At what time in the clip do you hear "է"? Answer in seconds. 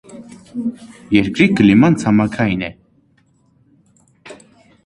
2.69-2.73